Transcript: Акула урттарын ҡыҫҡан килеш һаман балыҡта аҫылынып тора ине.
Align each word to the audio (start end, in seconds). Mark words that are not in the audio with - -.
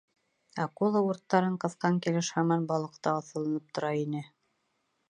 Акула 0.63 1.01
урттарын 1.07 1.59
ҡыҫҡан 1.65 2.01
килеш 2.07 2.33
һаман 2.39 2.67
балыҡта 2.73 3.17
аҫылынып 3.21 3.79
тора 3.79 3.97
ине. 4.07 4.27